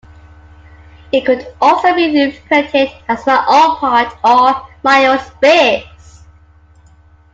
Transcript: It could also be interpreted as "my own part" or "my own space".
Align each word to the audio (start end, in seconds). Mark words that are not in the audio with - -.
It 1.11 1.27
could 1.27 1.45
also 1.61 1.93
be 1.93 2.19
interpreted 2.23 2.89
as 3.07 3.23
"my 3.27 3.45
own 3.47 3.75
part" 3.75 4.11
or 4.23 4.67
"my 4.81 5.05
own 5.05 5.19
space". 5.19 6.23